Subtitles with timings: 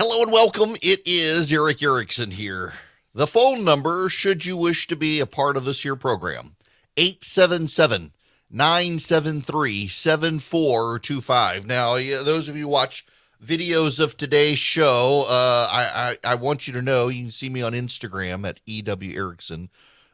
[0.00, 0.76] Hello and welcome.
[0.80, 2.72] It is Eric Erickson here.
[3.14, 6.54] The phone number, should you wish to be a part of this here program,
[6.96, 8.12] 877
[8.48, 11.66] 973 7425.
[11.66, 13.06] Now, those of you watch
[13.44, 17.48] videos of today's show, uh, I, I, I, want you to know you can see
[17.48, 19.68] me on Instagram at EW Erickson.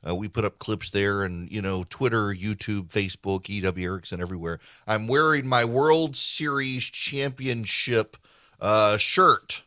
[0.09, 4.61] Uh, we put up clips there and, you know, Twitter, YouTube, Facebook, EW Erickson, everywhere.
[4.87, 8.16] I'm wearing my World Series Championship
[8.62, 9.62] uh, shirt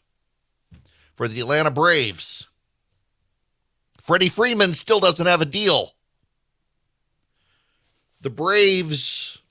[1.17, 2.47] for the Atlanta Braves.
[3.99, 5.95] Freddie Freeman still doesn't have a deal.
[8.21, 9.41] The Braves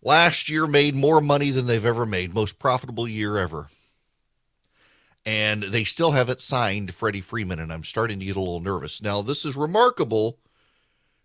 [0.00, 3.68] last year made more money than they've ever made, most profitable year ever.
[5.26, 9.02] And they still haven't signed Freddie Freeman, and I'm starting to get a little nervous.
[9.02, 10.38] Now, this is remarkable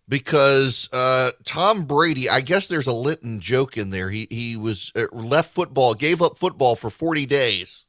[0.06, 4.10] because uh, Tom Brady, I guess there's a Lenten joke in there.
[4.10, 7.86] He he was uh, left football, gave up football for 40 days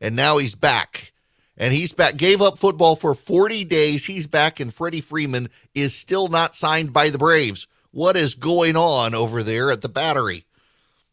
[0.00, 1.12] and now he's back.
[1.56, 4.06] And he's back, gave up football for 40 days.
[4.06, 7.66] He's back, and Freddie Freeman is still not signed by the Braves.
[7.90, 10.44] What is going on over there at the battery?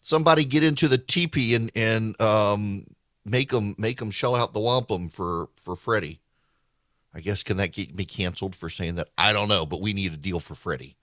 [0.01, 2.85] Somebody get into the teepee and, and um,
[3.25, 6.19] make them make them shell out the wampum for, for Freddie.
[7.11, 9.07] I guess can that get me canceled for saying that?
[9.17, 10.95] I don't know, but we need a deal for Freddie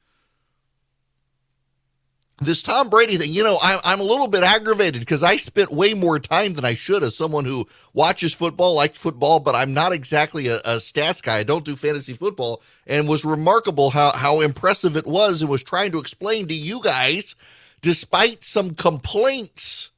[2.45, 5.71] this Tom Brady thing, you know, I'm, I'm a little bit aggravated because I spent
[5.71, 9.75] way more time than I should as someone who watches football, likes football, but I'm
[9.75, 11.39] not exactly a, a stats guy.
[11.39, 15.63] I don't do fantasy football and was remarkable how, how impressive it was and was
[15.63, 17.35] trying to explain to you guys,
[17.81, 19.91] despite some complaints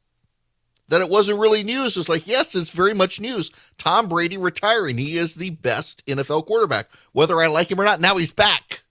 [0.89, 1.97] that it wasn't really news.
[1.97, 3.51] It's like, yes, it's very much news.
[3.79, 4.99] Tom Brady retiring.
[4.99, 8.01] He is the best NFL quarterback, whether I like him or not.
[8.01, 8.84] Now he's back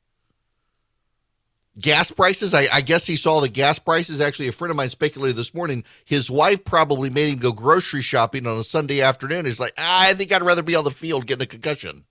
[1.80, 2.54] gas prices.
[2.54, 4.22] I, I, guess he saw the gas prices.
[4.22, 5.84] Actually, a friend of mine speculated this morning.
[6.06, 9.46] His wife probably made him go grocery shopping on a Sunday afternoon.
[9.46, 12.06] He's like, ah, I think I'd rather be on the field getting a concussion.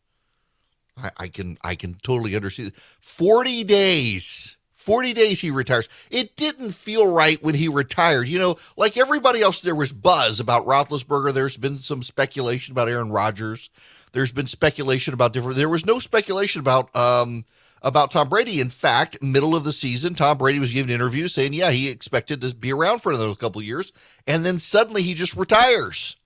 [0.97, 2.73] I, I can I can totally understand.
[3.01, 4.57] Forty days.
[4.83, 5.89] 40 days he retires.
[6.11, 8.27] It didn't feel right when he retired.
[8.27, 11.33] You know, like everybody else, there was buzz about Roethlisberger.
[11.33, 13.71] There's been some speculation about Aaron Rodgers.
[14.11, 15.57] There's been speculation about different.
[15.57, 17.45] There was no speculation about um,
[17.83, 18.61] about Tom Brady.
[18.61, 22.41] In fact, middle of the season, Tom Brady was giving interviews saying, yeah, he expected
[22.41, 23.93] to be around for another couple years.
[24.27, 26.17] And then suddenly he just retires.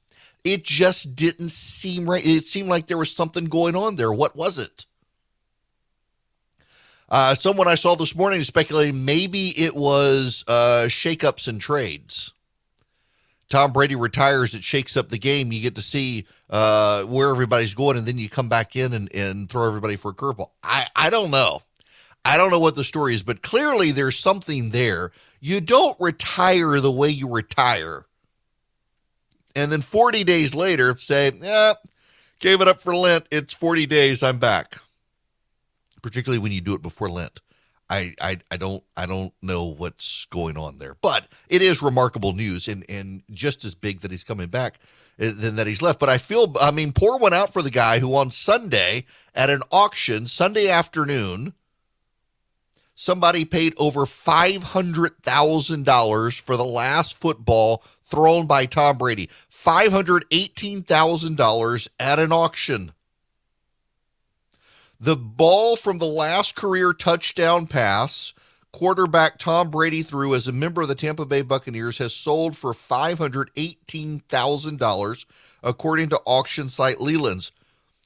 [0.45, 2.25] It just didn't seem right.
[2.25, 4.13] It seemed like there was something going on there.
[4.13, 4.87] What was it?
[7.09, 12.33] Uh, someone I saw this morning speculating maybe it was uh, shakeups and trades.
[13.49, 15.53] Tom Brady retires, it shakes up the game.
[15.53, 19.13] You get to see uh, where everybody's going, and then you come back in and,
[19.15, 20.51] and throw everybody for a curveball.
[20.63, 21.61] I, I don't know.
[22.25, 25.13] I don't know what the story is, but clearly there's something there.
[25.41, 28.07] You don't retire the way you retire.
[29.55, 31.75] And then 40 days later, say, yeah,
[32.41, 33.27] gave it up for Lent.
[33.31, 34.25] It's 40 days.
[34.25, 34.79] I'm back.
[36.03, 37.41] Particularly when you do it before Lent.
[37.89, 42.33] I, I I don't I don't know what's going on there, but it is remarkable
[42.33, 44.81] news and and just as big that he's coming back
[45.21, 46.01] uh, than that he's left.
[46.01, 49.51] But I feel I mean pour one out for the guy who on Sunday at
[49.51, 51.55] an auction Sunday afternoon
[52.97, 59.31] somebody paid over five hundred thousand dollars for the last football thrown by Tom Brady.
[59.49, 62.93] Five hundred eighteen thousand dollars at an auction.
[64.99, 68.33] The ball from the last career touchdown pass
[68.73, 72.73] quarterback Tom Brady threw as a member of the Tampa Bay Buccaneers has sold for
[72.75, 75.25] $518,000,
[75.63, 77.53] according to auction site Leland's.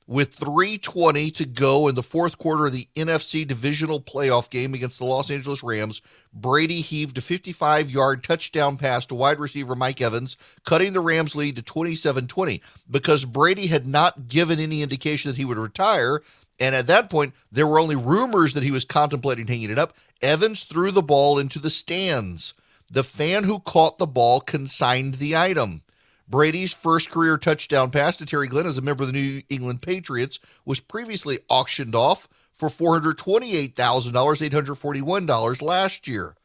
[0.06, 4.98] With 320 to go in the fourth quarter of the NFC divisional playoff game against
[4.98, 6.02] the Los Angeles Rams,
[6.32, 11.36] Brady heaved a 55 yard touchdown pass to wide receiver Mike Evans, cutting the Rams'
[11.36, 12.60] lead to 27 20.
[12.90, 16.22] Because Brady had not given any indication that he would retire,
[16.60, 19.96] and at that point, there were only rumors that he was contemplating hanging it up.
[20.20, 22.52] Evans threw the ball into the stands.
[22.90, 25.82] The fan who caught the ball consigned the item.
[26.28, 29.82] Brady's first career touchdown pass to Terry Glenn as a member of the New England
[29.82, 36.36] Patriots was previously auctioned off for $428,000, $841 last year.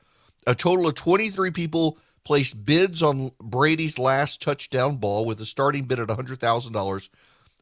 [0.48, 5.84] A total of 23 people placed bids on Brady's last touchdown ball with a starting
[5.84, 7.10] bid at $100,000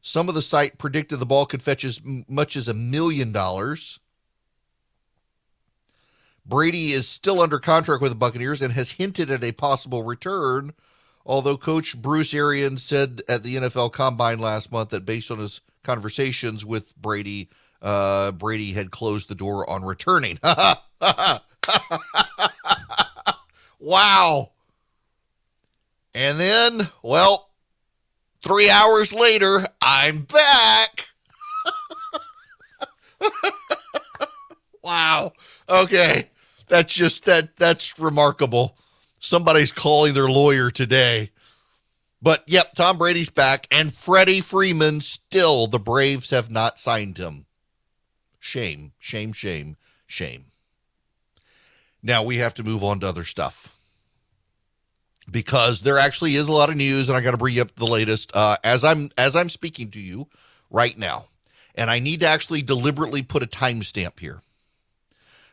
[0.06, 1.98] some of the site predicted the ball could fetch as
[2.28, 4.00] much as a million dollars.
[6.44, 10.74] Brady is still under contract with the Buccaneers and has hinted at a possible return,
[11.24, 15.62] although coach Bruce Arians said at the NFL Combine last month that based on his
[15.82, 17.48] conversations with Brady,
[17.80, 20.38] uh, Brady had closed the door on returning.
[23.80, 24.50] wow.
[26.14, 27.43] And then, well,
[28.44, 31.08] Three hours later, I'm back.
[34.84, 35.32] wow.
[35.66, 36.28] Okay.
[36.66, 38.76] That's just that that's remarkable.
[39.18, 41.30] Somebody's calling their lawyer today.
[42.20, 47.46] But yep, Tom Brady's back and Freddie Freeman still the Braves have not signed him.
[48.38, 50.44] Shame, shame, shame, shame.
[52.02, 53.73] Now we have to move on to other stuff
[55.30, 57.74] because there actually is a lot of news, and I got to bring you up
[57.74, 60.28] the latest uh, as I'm as I'm speaking to you
[60.70, 61.26] right now,
[61.74, 64.40] and I need to actually deliberately put a timestamp here.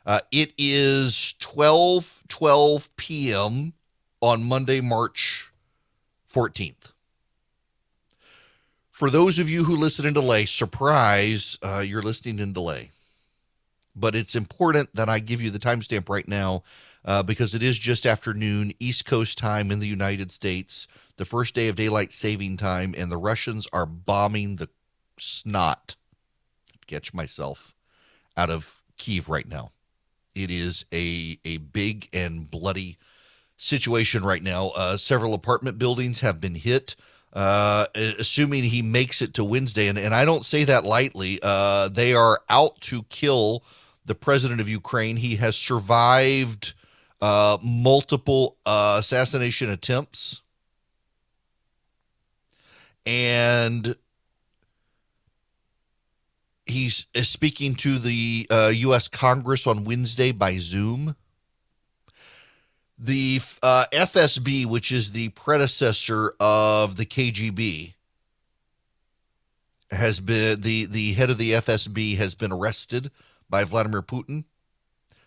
[0.06, 3.73] Uh, it is 12 12 p.m.
[4.21, 5.51] on Monday, March
[6.31, 6.91] 14th.
[8.89, 12.91] For those of you who listen in delay, surprise, uh, you're listening in delay.
[13.95, 16.63] But it's important that I give you the timestamp right now
[17.06, 20.88] uh, because it is just afternoon, East Coast time in the United States,
[21.18, 24.69] the first day of daylight saving time, and the Russians are bombing the
[25.18, 25.95] snot.
[26.88, 27.74] Catch myself
[28.38, 29.71] out of Kiev right now.
[30.36, 32.98] It is a a big and bloody
[33.57, 34.71] situation right now.
[34.75, 36.95] Uh, several apartment buildings have been hit.
[37.33, 41.39] Uh, assuming he makes it to Wednesday, and, and I don't say that lightly.
[41.42, 43.63] Uh, they are out to kill
[44.06, 45.15] the president of Ukraine.
[45.15, 46.74] He has survived
[47.21, 50.41] uh, multiple uh, assassination attempts,
[53.06, 53.95] and
[56.65, 59.07] he's speaking to the uh, U.S.
[59.07, 61.15] Congress on Wednesday by Zoom.
[62.97, 67.94] The uh, FSB, which is the predecessor of the KGB,
[69.89, 73.12] has been the the head of the FSB has been arrested
[73.50, 74.45] by Vladimir Putin.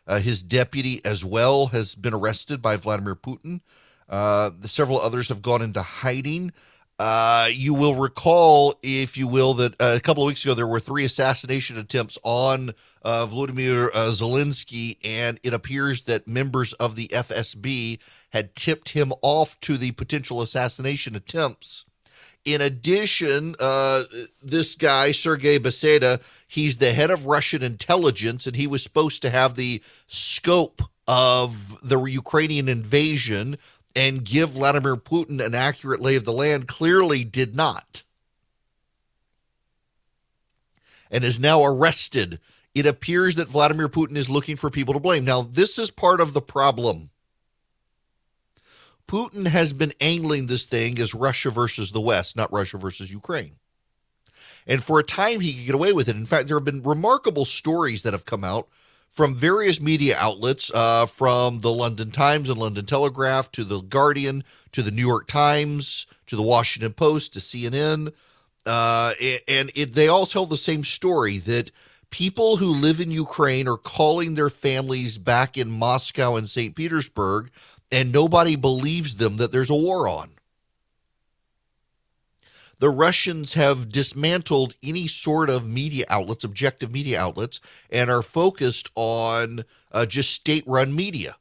[0.06, 3.60] Uh, his deputy, as well, has been arrested by Vladimir Putin.
[4.08, 6.52] Uh, several others have gone into hiding.
[6.98, 10.66] Uh, you will recall, if you will, that uh, a couple of weeks ago there
[10.66, 12.70] were three assassination attempts on
[13.02, 17.98] uh, Vladimir uh, Zelensky, and it appears that members of the FSB
[18.30, 21.84] had tipped him off to the potential assassination attempts.
[22.44, 24.02] In addition, uh,
[24.42, 29.30] this guy, Sergei Beseda, he's the head of Russian intelligence, and he was supposed to
[29.30, 33.56] have the scope of the Ukrainian invasion
[33.96, 38.02] and give Vladimir Putin an accurate lay of the land, clearly did not.
[41.10, 42.40] And is now arrested.
[42.74, 45.24] It appears that Vladimir Putin is looking for people to blame.
[45.24, 47.10] Now, this is part of the problem
[49.14, 53.52] Putin has been angling this thing as Russia versus the West, not Russia versus Ukraine.
[54.66, 56.16] And for a time, he could get away with it.
[56.16, 58.66] In fact, there have been remarkable stories that have come out
[59.08, 64.42] from various media outlets, uh, from the London Times and London Telegraph to the Guardian
[64.72, 68.12] to the New York Times to the Washington Post to CNN.
[68.66, 69.12] Uh,
[69.46, 71.70] and it, they all tell the same story that
[72.10, 76.74] people who live in Ukraine are calling their families back in Moscow and St.
[76.74, 77.52] Petersburg
[77.94, 80.30] and nobody believes them that there's a war on.
[82.80, 87.60] The Russians have dismantled any sort of media outlets, objective media outlets,
[87.90, 91.36] and are focused on uh, just state run media.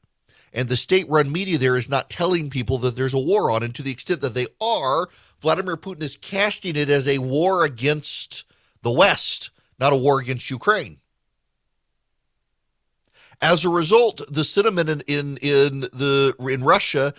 [0.53, 3.63] And the state run media there is not telling people that there's a war on.
[3.63, 5.09] And to the extent that they are,
[5.41, 8.45] Vladimir Putin is casting it as a war against
[8.83, 10.99] the West, not a war against Ukraine.
[13.43, 17.13] As a result, the sentiment in in, in the in Russia,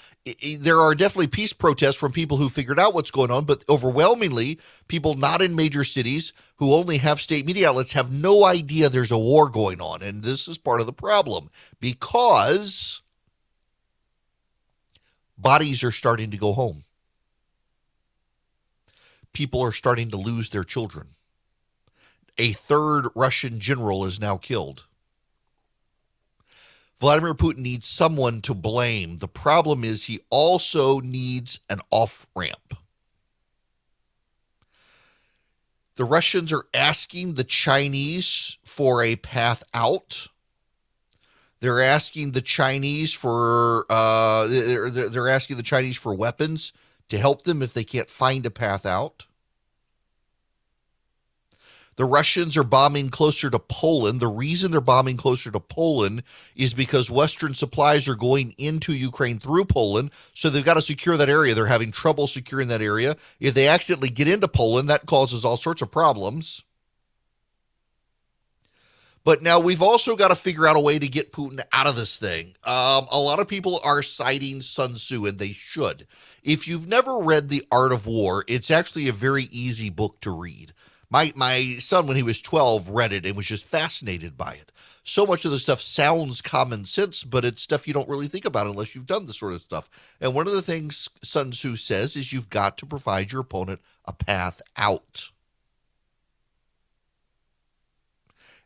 [0.58, 4.58] there are definitely peace protests from people who figured out what's going on, but overwhelmingly,
[4.88, 9.12] people not in major cities who only have state media outlets have no idea there's
[9.12, 13.02] a war going on, and this is part of the problem because
[15.36, 16.84] bodies are starting to go home.
[19.34, 21.08] People are starting to lose their children.
[22.38, 24.86] A third Russian general is now killed
[26.98, 29.16] Vladimir Putin needs someone to blame.
[29.16, 32.76] The problem is he also needs an off ramp.
[35.96, 40.28] The Russians are asking the Chinese for a path out.
[41.60, 46.72] They're asking the Chinese for uh, they're, they're asking the Chinese for weapons
[47.08, 49.26] to help them if they can't find a path out.
[51.96, 54.20] The Russians are bombing closer to Poland.
[54.20, 56.22] The reason they're bombing closer to Poland
[56.56, 60.10] is because Western supplies are going into Ukraine through Poland.
[60.32, 61.54] So they've got to secure that area.
[61.54, 63.16] They're having trouble securing that area.
[63.38, 66.62] If they accidentally get into Poland, that causes all sorts of problems.
[69.24, 71.96] But now we've also got to figure out a way to get Putin out of
[71.96, 72.56] this thing.
[72.62, 76.06] Um, a lot of people are citing Sun Tzu, and they should.
[76.42, 80.30] If you've never read The Art of War, it's actually a very easy book to
[80.30, 80.74] read.
[81.14, 84.72] My my son, when he was 12, read it and was just fascinated by it.
[85.04, 88.44] So much of the stuff sounds common sense, but it's stuff you don't really think
[88.44, 89.88] about unless you've done this sort of stuff.
[90.20, 93.80] And one of the things Sun Tzu says is you've got to provide your opponent
[94.04, 95.30] a path out.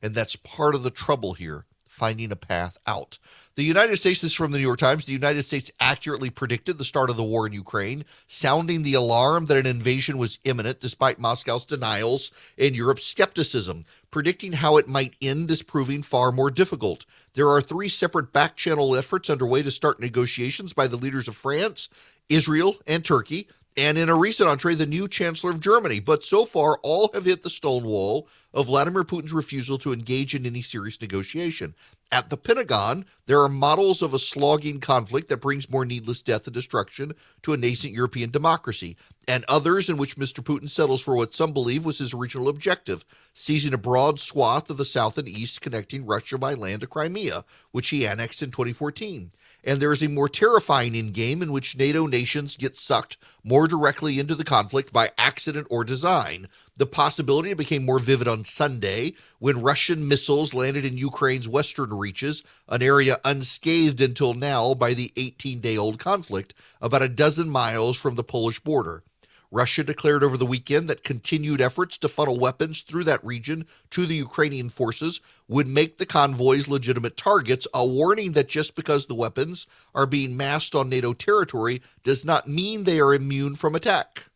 [0.01, 3.19] And that's part of the trouble here, finding a path out.
[3.59, 6.79] The United States, this is from the New York Times, the United States accurately predicted
[6.79, 10.79] the start of the war in Ukraine, sounding the alarm that an invasion was imminent
[10.79, 13.85] despite Moscow's denials and Europe's skepticism.
[14.13, 17.05] Predicting how it might end is proving far more difficult.
[17.35, 21.35] There are three separate back channel efforts underway to start negotiations by the leaders of
[21.35, 21.89] France,
[22.29, 23.49] Israel, and Turkey
[23.79, 26.01] and in a recent entree, the new Chancellor of Germany.
[26.01, 30.35] But so far, all have hit the stone wall of Vladimir Putin's refusal to engage
[30.35, 31.77] in any serious negotiation.
[32.11, 36.47] At the Pentagon, there are models of a slogging conflict that brings more needless death
[36.47, 37.13] and destruction
[37.43, 38.97] to a nascent European democracy,
[39.27, 40.43] and others in which Mr.
[40.43, 44.79] Putin settles for what some believe was his original objective, seizing a broad swath of
[44.79, 49.31] the south and east connecting Russia by land to Crimea, which he annexed in 2014.
[49.63, 54.19] And there is a more terrifying endgame in which NATO nations get sucked more directly
[54.19, 56.49] into the conflict by accident or design,
[56.79, 62.45] the possibility became more vivid on Sunday when Russian missiles landed in Ukraine's western reaches,
[62.69, 67.97] an area unscathed until now by the 18 day old conflict, about a dozen miles
[67.97, 69.03] from the Polish border.
[69.51, 74.05] Russia declared over the weekend that continued efforts to funnel weapons through that region to
[74.05, 79.15] the Ukrainian forces would make the convoys legitimate targets, a warning that just because the
[79.15, 84.28] weapons are being massed on NATO territory does not mean they are immune from attack.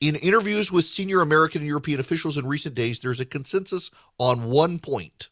[0.00, 4.50] In interviews with senior American and European officials in recent days, there's a consensus on
[4.50, 5.28] one point.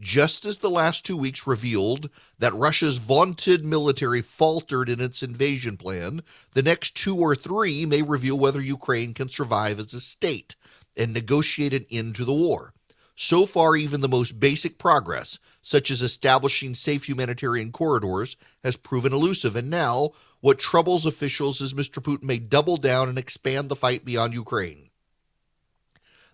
[0.00, 5.76] Just as the last two weeks revealed that Russia's vaunted military faltered in its invasion
[5.76, 10.56] plan, the next two or three may reveal whether Ukraine can survive as a state
[10.96, 12.74] and negotiate an end to the war.
[13.14, 19.12] So far, even the most basic progress, such as establishing safe humanitarian corridors, has proven
[19.12, 19.56] elusive.
[19.56, 22.02] And now, what troubles officials is Mr.
[22.02, 24.90] Putin may double down and expand the fight beyond Ukraine.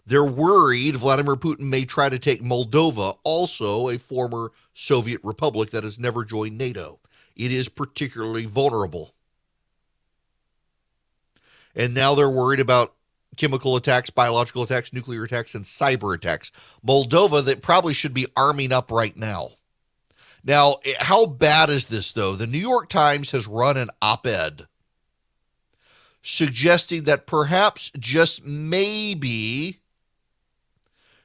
[0.06, 5.84] They're worried Vladimir Putin may try to take Moldova, also a former Soviet republic that
[5.84, 6.98] has never joined NATO.
[7.36, 9.12] It is particularly vulnerable.
[11.74, 12.94] And now they're worried about
[13.36, 16.50] chemical attacks, biological attacks, nuclear attacks, and cyber attacks.
[16.86, 19.50] Moldova, that probably should be arming up right now.
[20.44, 22.34] Now, eh, how bad is this, though?
[22.34, 24.66] The New York Times has run an op ed
[26.22, 29.80] suggesting that perhaps, just maybe,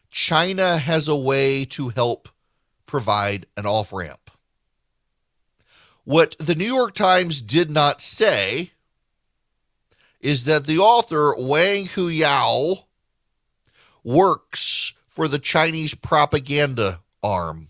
[0.09, 2.29] China has a way to help
[2.85, 4.29] provide an off ramp.
[6.03, 8.72] What the New York Times did not say
[10.23, 12.85] is that the author, Wang Huiyao,
[14.05, 17.69] works for the Chinese propaganda arm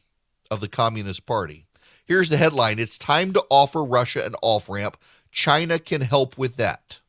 [0.52, 1.66] of the Communist Party.
[2.06, 4.98] Here's the headline It's time to offer Russia an off ramp.
[5.32, 7.00] China can help with that.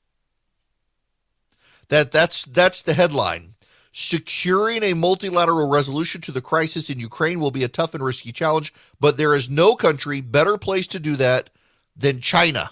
[1.89, 3.55] That that's that's the headline.
[3.93, 8.33] Securing a multilateral resolution to the crisis in Ukraine will be a tough and risky
[8.33, 11.51] challenge, but there is no country better placed to do that
[11.95, 12.71] than China.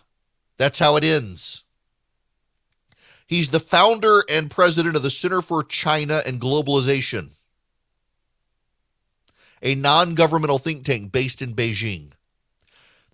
[0.56, 1.61] That's how it ends.
[3.32, 7.30] He's the founder and president of the Center for China and Globalization
[9.62, 12.10] a non governmental think tank based in Beijing.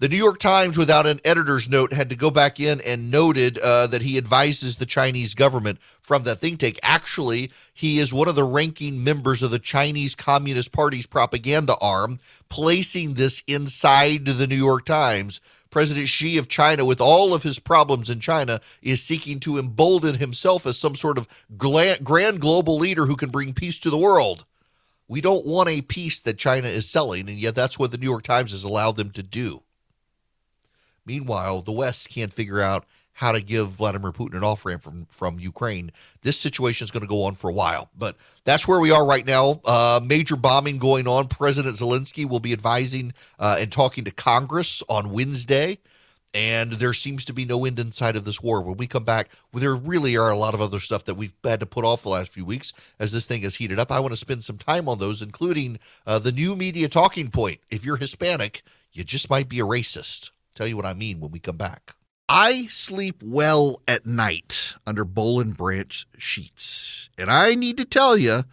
[0.00, 3.58] The New York Times, without an editor's note, had to go back in and noted
[3.58, 6.80] uh, that he advises the Chinese government from that think tank.
[6.82, 12.18] Actually, he is one of the ranking members of the Chinese Communist Party's propaganda arm,
[12.48, 15.40] placing this inside the New York Times.
[15.70, 20.16] President Xi of China, with all of his problems in China, is seeking to embolden
[20.16, 24.44] himself as some sort of grand global leader who can bring peace to the world.
[25.06, 28.08] We don't want a peace that China is selling, and yet that's what the New
[28.08, 29.62] York Times has allowed them to do.
[31.06, 32.84] Meanwhile, the West can't figure out
[33.18, 35.90] how to give Vladimir Putin an off ramp from, from Ukraine.
[36.22, 39.04] This situation is going to go on for a while, but that's where we are
[39.04, 39.60] right now.
[39.64, 41.26] Uh, major bombing going on.
[41.26, 45.78] President Zelensky will be advising uh, and talking to Congress on Wednesday
[46.32, 48.60] and there seems to be no end in sight of this war.
[48.60, 51.32] When we come back, well, there really are a lot of other stuff that we've
[51.42, 53.90] had to put off the last few weeks as this thing has heated up.
[53.90, 57.58] I want to spend some time on those, including uh, the new media talking point.
[57.70, 60.30] If you're Hispanic, you just might be a racist.
[60.54, 61.94] Tell you what I mean when we come back.
[62.28, 68.16] I sleep well at night under Boll and Branch sheets, and I need to tell
[68.18, 68.44] you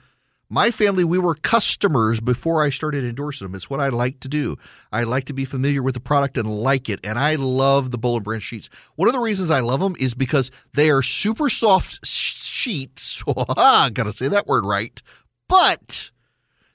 [0.48, 3.56] My family, we were customers before I started endorsing them.
[3.56, 4.58] It's what I like to do.
[4.92, 7.00] I like to be familiar with the product and like it.
[7.04, 8.70] And I love the Boll and Branch sheets.
[8.96, 13.24] One of the reasons I love them is because they are super soft sheets.
[13.56, 15.02] Gotta say that word right.
[15.50, 16.12] But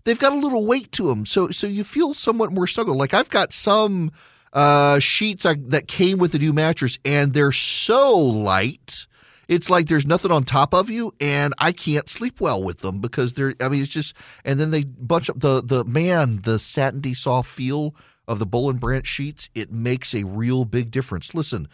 [0.04, 1.24] they've got a little weight to them.
[1.24, 2.96] So, so you feel somewhat more snuggled.
[2.98, 4.10] Like I've got some
[4.52, 9.06] uh, sheets I, that came with the new mattress and they're so light
[9.50, 13.00] it's like there's nothing on top of you, and I can't sleep well with them
[13.00, 13.56] because they're.
[13.60, 14.14] I mean, it's just,
[14.44, 17.96] and then they bunch up the the man, the satiny soft feel
[18.28, 19.50] of the and Branch sheets.
[19.56, 21.34] It makes a real big difference.
[21.34, 21.66] Listen,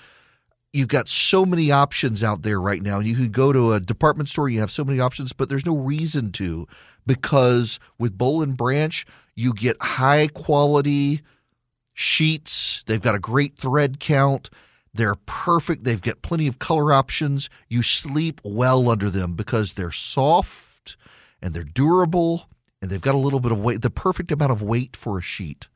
[0.73, 2.99] you've got so many options out there right now.
[2.99, 5.77] You can go to a department store, you have so many options, but there's no
[5.77, 6.67] reason to
[7.07, 9.05] because with and Branch,
[9.35, 11.21] you get high quality
[11.97, 12.85] sheets.
[12.87, 14.51] They've got a great thread count.
[14.95, 15.85] They're perfect.
[15.85, 17.51] They've got plenty of color options.
[17.69, 20.97] You sleep well under them because they're soft
[21.43, 22.49] and they're durable
[22.81, 25.23] and they've got a little bit of weight, the perfect amount of weight for a
[25.23, 25.69] sheet.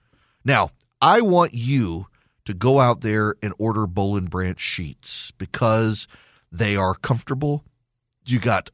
[0.44, 0.70] Now,
[1.02, 2.06] I want you
[2.44, 6.06] to go out there and order Boll and Branch sheets because
[6.52, 7.64] they are comfortable.
[8.24, 8.70] You got,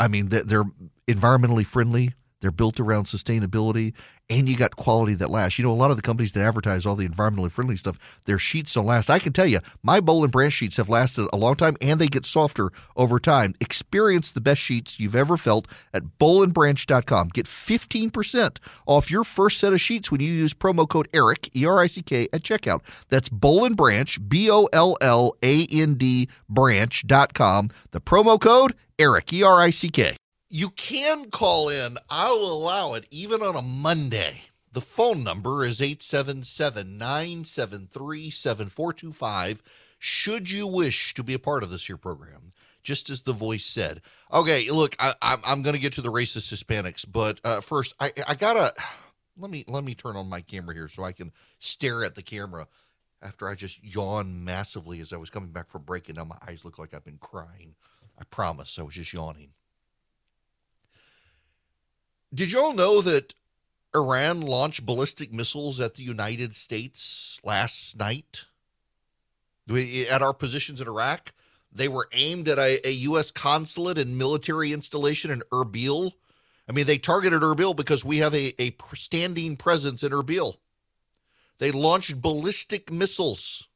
[0.00, 0.64] I mean, they're
[1.06, 2.14] environmentally friendly.
[2.40, 3.94] They're built around sustainability,
[4.28, 5.58] and you got quality that lasts.
[5.58, 8.38] You know, a lot of the companies that advertise all the environmentally friendly stuff, their
[8.38, 9.08] sheets don't last.
[9.08, 11.98] I can tell you, my Boll and Branch sheets have lasted a long time, and
[11.98, 13.54] they get softer over time.
[13.60, 17.28] Experience the best sheets you've ever felt at bollandbranch.com.
[17.28, 22.28] Get 15% off your first set of sheets when you use promo code ERIC, E-R-I-C-K,
[22.32, 22.82] at checkout.
[23.08, 24.68] That's Boll and Branch, B-O-L-L-A-N-D,
[26.48, 27.70] branch.com.
[27.92, 30.16] The promo code ERIC, E-R-I-C-K
[30.48, 31.96] you can call in.
[32.08, 34.42] I'll allow it even on a Monday.
[34.72, 39.62] The phone number is 877 973 7425.
[39.98, 43.64] Should you wish to be a part of this here program, just as the voice
[43.64, 44.02] said.
[44.32, 47.94] Okay, look, I, am I'm going to get to the racist Hispanics, but uh, first,
[47.98, 48.72] I, I gotta
[49.38, 52.22] let me let me turn on my camera here so I can stare at the
[52.22, 52.68] camera
[53.22, 56.38] after I just yawned massively as I was coming back from break, and now my
[56.46, 57.74] eyes look like I've been crying.
[58.18, 59.50] I promise, I was just yawning.
[62.34, 63.34] Did you all know that
[63.94, 68.44] Iran launched ballistic missiles at the United States last night?
[69.68, 71.32] At our positions in Iraq,
[71.72, 73.30] they were aimed at a, a U.S.
[73.30, 76.12] consulate and military installation in Erbil.
[76.68, 80.56] I mean, they targeted Erbil because we have a, a standing presence in Erbil.
[81.58, 83.68] They launched ballistic missiles.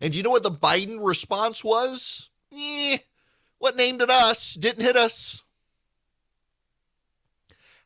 [0.00, 2.28] And you know what the Biden response was?
[2.56, 2.98] Eh,
[3.58, 5.42] what named it us didn't hit us.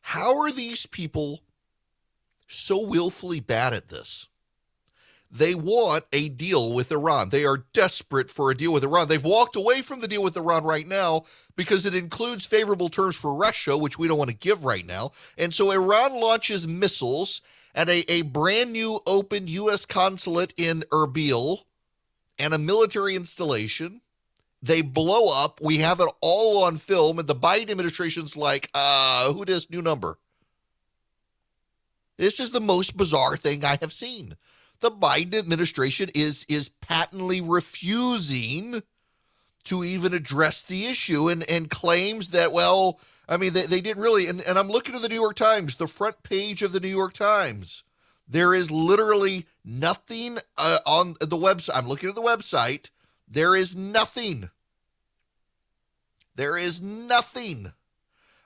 [0.01, 1.41] How are these people
[2.47, 4.27] so willfully bad at this?
[5.33, 7.29] They want a deal with Iran.
[7.29, 9.07] They are desperate for a deal with Iran.
[9.07, 11.23] They've walked away from the deal with Iran right now
[11.55, 15.11] because it includes favorable terms for Russia, which we don't want to give right now.
[15.37, 17.39] And so Iran launches missiles
[17.73, 19.85] at a, a brand new open U.S.
[19.85, 21.63] consulate in Erbil
[22.37, 24.01] and a military installation.
[24.61, 25.59] They blow up.
[25.61, 29.81] We have it all on film, and the Biden administration's like, uh, who this new
[29.81, 30.17] number?
[32.17, 34.35] This is the most bizarre thing I have seen.
[34.79, 38.83] The Biden administration is is patently refusing
[39.63, 44.01] to even address the issue and, and claims that, well, I mean, they, they didn't
[44.01, 44.27] really.
[44.27, 46.87] And, and I'm looking at the New York Times, the front page of the New
[46.87, 47.83] York Times.
[48.27, 51.75] There is literally nothing uh, on the website.
[51.75, 52.89] I'm looking at the website
[53.31, 54.49] there is nothing.
[56.35, 57.71] There is nothing.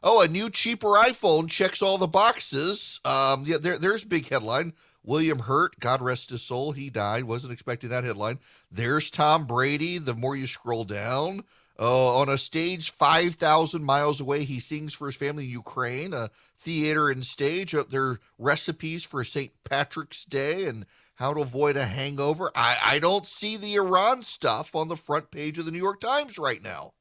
[0.03, 3.01] Oh, a new cheaper iPhone checks all the boxes.
[3.03, 4.73] Um, yeah, there, there's big headline.
[5.03, 7.23] William Hurt, God rest his soul, he died.
[7.23, 8.39] Wasn't expecting that headline.
[8.71, 9.97] There's Tom Brady.
[9.97, 11.43] The more you scroll down,
[11.79, 16.13] uh, on a stage 5,000 miles away, he sings for his family in Ukraine.
[16.13, 17.75] A theater and stage.
[17.75, 19.51] Uh, there are recipes for St.
[19.63, 22.51] Patrick's Day and how to avoid a hangover.
[22.55, 25.99] I, I don't see the Iran stuff on the front page of the New York
[25.99, 26.93] Times right now.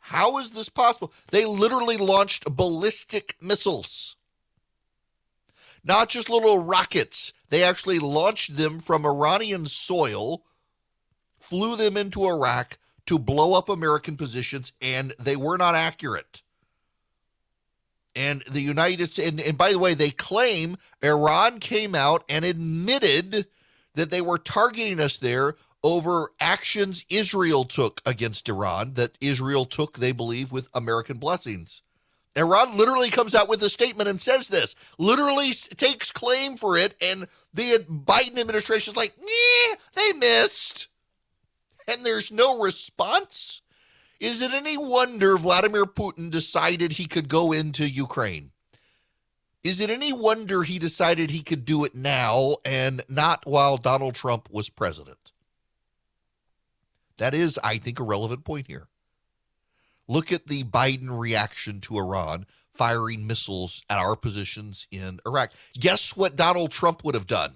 [0.00, 1.12] How is this possible?
[1.30, 4.16] They literally launched ballistic missiles,
[5.84, 7.32] not just little rockets.
[7.50, 10.44] They actually launched them from Iranian soil,
[11.36, 16.42] flew them into Iraq to blow up American positions, and they were not accurate.
[18.18, 22.44] And the United States, and, and by the way, they claim Iran came out and
[22.44, 23.46] admitted
[23.94, 25.54] that they were targeting us there
[25.84, 31.82] over actions Israel took against Iran, that Israel took, they believe, with American blessings.
[32.34, 36.96] Iran literally comes out with a statement and says this, literally takes claim for it,
[37.00, 40.88] and the Biden administration is like, yeah, they missed.
[41.86, 43.62] And there's no response.
[44.20, 48.50] Is it any wonder Vladimir Putin decided he could go into Ukraine?
[49.62, 54.14] Is it any wonder he decided he could do it now and not while Donald
[54.14, 55.32] Trump was president?
[57.18, 58.88] That is, I think, a relevant point here.
[60.08, 65.52] Look at the Biden reaction to Iran firing missiles at our positions in Iraq.
[65.78, 67.52] Guess what Donald Trump would have done?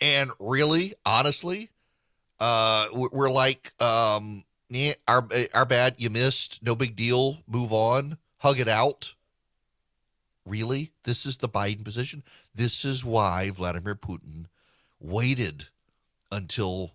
[0.00, 1.70] And really, honestly,
[2.38, 7.72] uh, we're like, um, yeah, our, eh, our bad, you missed, no big deal, move
[7.72, 9.14] on, hug it out.
[10.46, 10.92] Really?
[11.04, 12.22] This is the Biden position?
[12.54, 14.46] This is why Vladimir Putin
[15.00, 15.66] waited
[16.32, 16.92] until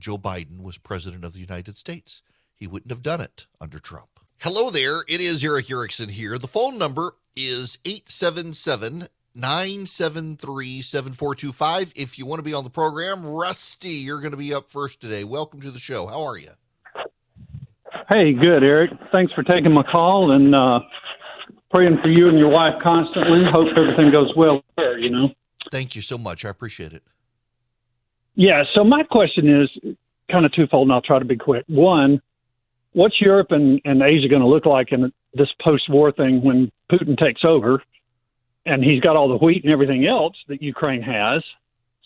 [0.00, 2.22] Joe Biden was president of the United States.
[2.54, 4.20] He wouldn't have done it under Trump.
[4.40, 5.02] Hello there.
[5.08, 6.38] It is Eric Erickson here.
[6.38, 11.92] The phone number is 877 973 7425.
[11.96, 15.00] If you want to be on the program, Rusty, you're going to be up first
[15.00, 15.24] today.
[15.24, 16.06] Welcome to the show.
[16.06, 16.50] How are you?
[18.08, 18.90] Hey, good, Eric.
[19.10, 20.80] Thanks for taking my call and uh,
[21.70, 23.40] praying for you and your wife constantly.
[23.50, 25.30] Hope everything goes well there, you know.
[25.72, 26.44] Thank you so much.
[26.44, 27.02] I appreciate it.
[28.36, 29.96] Yeah, so my question is
[30.30, 31.64] kind of twofold, and I'll try to be quick.
[31.66, 32.20] One,
[32.92, 36.70] what's Europe and, and Asia going to look like in this post war thing when
[36.90, 37.82] Putin takes over
[38.66, 41.42] and he's got all the wheat and everything else that Ukraine has?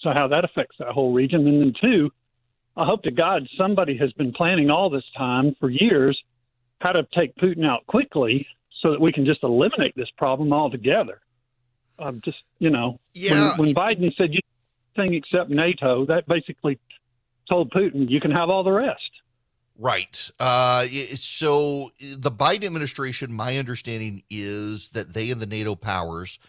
[0.00, 1.46] So, how that affects that whole region.
[1.46, 2.10] And then, two,
[2.76, 6.20] I hope to God somebody has been planning all this time for years
[6.80, 8.46] how to take Putin out quickly
[8.80, 11.20] so that we can just eliminate this problem altogether.
[11.98, 13.56] Um, just you know, yeah.
[13.56, 14.40] when, when Biden said you
[14.94, 16.78] thing except NATO, that basically
[17.48, 19.10] told Putin you can have all the rest.
[19.78, 20.30] Right.
[20.40, 26.40] Uh, so the Biden administration, my understanding is that they and the NATO powers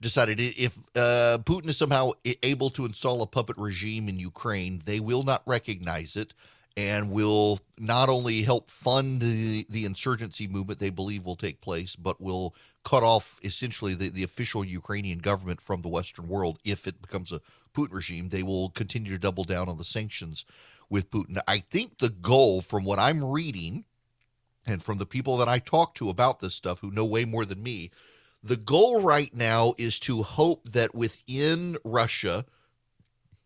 [0.00, 5.00] decided if uh, Putin is somehow able to install a puppet regime in Ukraine, they
[5.00, 6.32] will not recognize it
[6.78, 11.96] and will not only help fund the, the insurgency movement they believe will take place,
[11.96, 16.86] but will cut off essentially the, the official Ukrainian government from the Western world if
[16.86, 17.40] it becomes a
[17.74, 18.28] Putin regime.
[18.28, 20.44] They will continue to double down on the sanctions
[20.90, 21.38] with Putin.
[21.46, 23.84] I think the goal, from what I'm reading
[24.66, 27.44] and from the people that I talk to about this stuff who know way more
[27.44, 27.90] than me,
[28.42, 32.44] the goal right now is to hope that within Russia,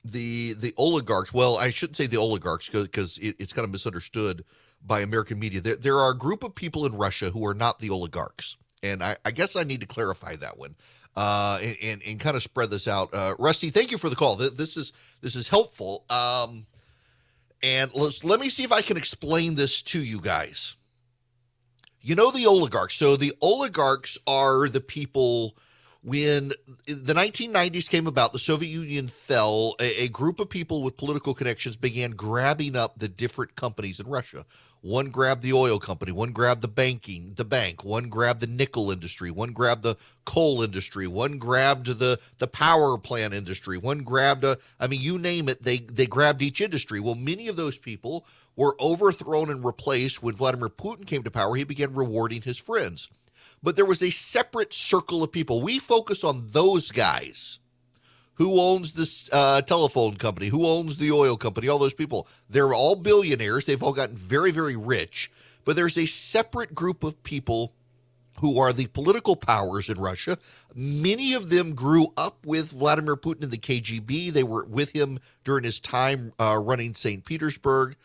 [0.05, 4.44] the the oligarchs well i shouldn't say the oligarchs because it, it's kind of misunderstood
[4.85, 5.61] by american media.
[5.61, 8.57] There, there are a group of people in russia who are not the oligarchs.
[8.83, 10.74] And i, I guess i need to clarify that one
[11.14, 13.12] uh, and, and, and kind of spread this out.
[13.14, 14.37] Uh, rusty thank you for the call.
[14.37, 16.05] This is this is helpful.
[16.11, 16.66] Um,
[17.62, 20.77] and let's let me see if i can explain this to you guys.
[22.01, 22.94] You know the oligarchs.
[22.94, 25.57] So the oligarchs are the people
[26.03, 26.49] when
[26.87, 31.33] the 1990s came about, the Soviet Union fell, a, a, group of people with political
[31.33, 34.45] connections began grabbing up the different companies in Russia.
[34.81, 38.91] One grabbed the oil company, one grabbed the banking, the bank, one grabbed the nickel
[38.91, 44.43] industry, one grabbed the coal industry, one grabbed the the power plant industry, one grabbed
[44.43, 46.99] a I mean you name it, they they grabbed each industry.
[46.99, 51.55] Well, many of those people were overthrown and replaced when Vladimir Putin came to power.
[51.55, 53.09] He began rewarding his friends
[53.62, 55.62] but there was a separate circle of people.
[55.62, 57.59] We focus on those guys.
[58.35, 60.48] Who owns this uh, telephone company?
[60.48, 61.68] Who owns the oil company?
[61.68, 62.27] All those people.
[62.48, 63.64] They're all billionaires.
[63.66, 65.31] They've all gotten very, very rich.
[65.64, 67.72] But there's a separate group of people
[68.40, 70.38] who are the political powers in Russia.
[70.75, 74.33] Many of them grew up with Vladimir Putin in the KGB.
[74.33, 77.25] They were with him during his time uh, running St.
[77.25, 77.96] Petersburg.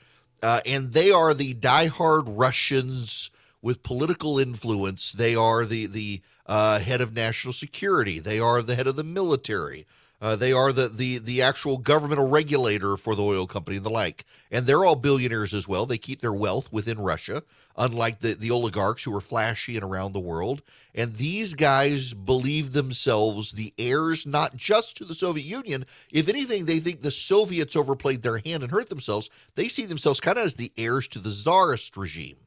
[0.44, 3.32] Uh, and they are the diehard Russians
[3.68, 5.12] with political influence.
[5.12, 8.18] They are the the uh, head of national security.
[8.18, 9.86] They are the head of the military.
[10.22, 13.90] Uh, they are the, the the actual governmental regulator for the oil company and the
[13.90, 14.24] like.
[14.50, 15.86] And they're all billionaires as well.
[15.86, 17.44] They keep their wealth within Russia,
[17.76, 20.62] unlike the, the oligarchs who are flashy and around the world.
[20.96, 25.86] And these guys believe themselves the heirs not just to the Soviet Union.
[26.10, 29.30] If anything, they think the Soviets overplayed their hand and hurt themselves.
[29.56, 32.38] They see themselves kind of as the heirs to the czarist regime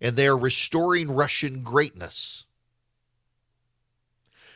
[0.00, 2.46] and they are restoring Russian greatness.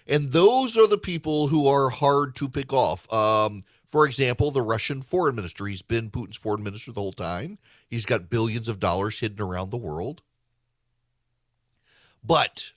[0.07, 3.11] And those are the people who are hard to pick off.
[3.13, 5.67] Um, for example, the Russian foreign minister.
[5.67, 7.59] He's been Putin's foreign minister the whole time.
[7.89, 10.21] He's got billions of dollars hidden around the world.
[12.23, 12.73] But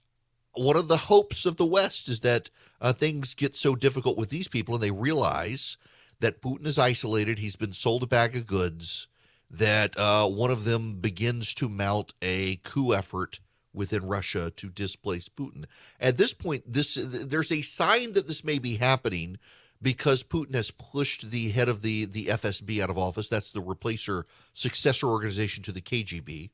[0.54, 2.50] one of the hopes of the West is that
[2.80, 5.78] uh, things get so difficult with these people and they realize
[6.20, 7.40] that Putin is isolated.
[7.40, 9.08] He's been sold a bag of goods
[9.50, 13.40] that uh, one of them begins to mount a coup effort
[13.74, 15.66] within Russia to displace Putin.
[16.00, 19.38] At this point, this there's a sign that this may be happening
[19.82, 23.30] because Putin has pushed the head of the, the FSB out of office.
[23.30, 26.50] That's the replacer, successor organization to the KGB.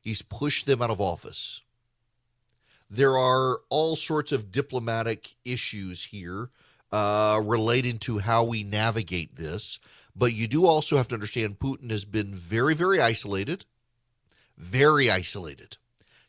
[0.00, 1.62] He's pushed them out of office.
[2.90, 6.50] There are all sorts of diplomatic issues here
[6.90, 9.78] uh, relating to how we navigate this.
[10.14, 13.64] But you do also have to understand Putin has been very, very isolated,
[14.56, 15.76] very isolated,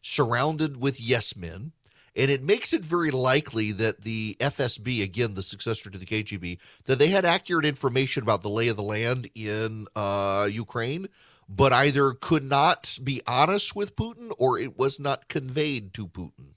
[0.02, 1.72] surrounded with yes men.
[2.15, 6.58] And it makes it very likely that the FSB, again, the successor to the KGB,
[6.86, 11.08] that they had accurate information about the lay of the land in uh, Ukraine,
[11.48, 16.54] but either could not be honest with Putin or it was not conveyed to Putin.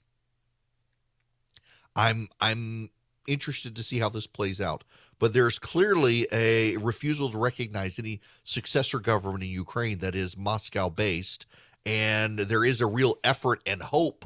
[1.95, 2.89] I'm I'm
[3.27, 4.83] interested to see how this plays out.
[5.23, 10.89] But there's clearly a refusal to recognize any successor government in Ukraine that is Moscow
[10.89, 11.45] based.
[11.85, 14.25] And there is a real effort and hope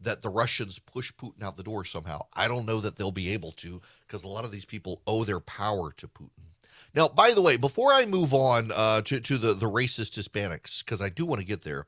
[0.00, 2.22] that the Russians push Putin out the door somehow.
[2.32, 5.24] I don't know that they'll be able to because a lot of these people owe
[5.24, 6.30] their power to Putin.
[6.94, 10.82] Now, by the way, before I move on uh, to, to the, the racist Hispanics,
[10.82, 11.84] because I do want to get there,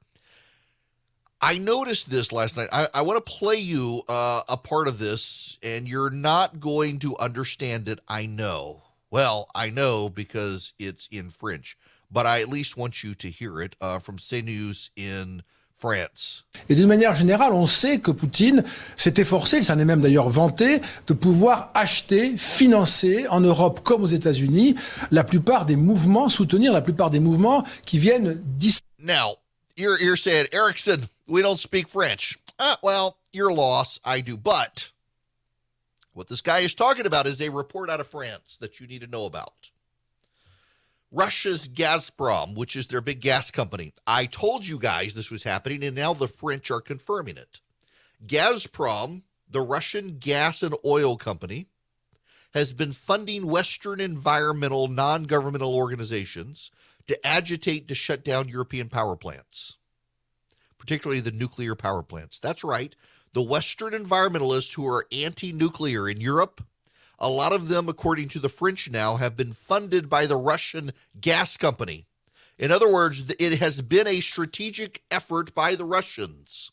[1.45, 2.69] I noticed this last night.
[2.73, 7.01] I, I want to play you uh, a part of this, and you're not going
[7.01, 7.99] to understand it.
[8.07, 8.83] I know.
[9.11, 11.77] Well, I know because it's in French,
[12.13, 15.43] but I at least want you to hear it uh, from CNews in
[15.75, 16.45] France.
[16.69, 18.63] Et d'une manière générale, on sait que Poutine
[18.97, 24.05] s'est efforcé, il s'en est même d'ailleurs vanté, de pouvoir acheter, financer en Europe comme
[24.05, 24.77] aux États-Unis
[25.11, 28.83] la plupart des mouvements, soutenir la plupart des mouvements qui viennent d'ici.
[29.01, 29.39] Now,
[29.77, 32.37] you're, you're saying, Erickson, we don't speak French.
[32.59, 34.37] Uh, well, your loss, I do.
[34.37, 34.90] But
[36.12, 39.01] what this guy is talking about is a report out of France that you need
[39.01, 39.71] to know about.
[41.11, 43.95] Russia's Gazprom, which is their big gas company.
[44.07, 47.61] I told you guys this was happening, and now the French are confirming it.
[48.27, 51.66] Gazprom, the Russian gas and oil company,
[52.53, 56.71] has been funding Western environmental non governmental organizations
[57.07, 59.79] to agitate to shut down European power plants,
[60.83, 62.40] particularly the nuclear power plants.
[62.40, 62.97] That's right.
[63.35, 66.61] The Western environmentalists who are anti nuclear in Europe,
[67.21, 70.90] a lot of them, according to the French now, have been funded by the Russian
[71.21, 72.07] gas company.
[72.59, 76.73] In other words, it has been a strategic effort by the Russians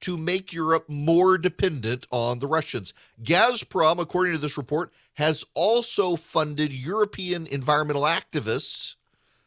[0.00, 2.92] to make Europe more dependent on the Russians.
[3.22, 8.96] Gazprom, according to this report, has also funded European environmental activists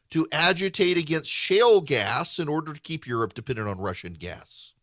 [0.10, 4.74] to agitate against shale gas in order to keep Europe dependent on Russian gas.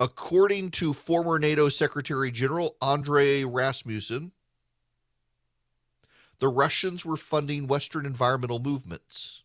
[0.00, 4.30] According to former NATO Secretary General Andre Rasmussen,
[6.38, 9.42] the Russians were funding Western environmental movements.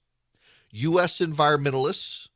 [0.72, 1.20] U.S.
[1.20, 2.28] environmentalists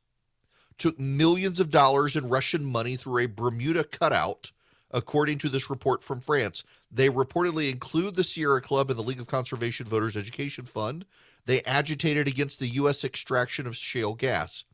[0.78, 4.52] took millions of dollars in Russian money through a Bermuda cutout
[4.90, 6.64] according to this report from France.
[6.90, 11.04] They reportedly include the Sierra Club and the League of Conservation Voters Education Fund.
[11.46, 13.04] They agitated against the U.S.
[13.04, 14.64] extraction of shale gas.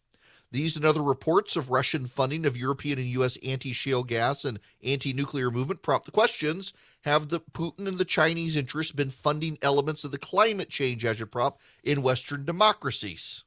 [0.54, 3.36] These and other reports of Russian funding of European and U.S.
[3.44, 6.72] anti shale gas and anti nuclear movement prompt the questions
[7.02, 11.56] Have the Putin and the Chinese interests been funding elements of the climate change agitprop
[11.82, 13.42] in Western democracies?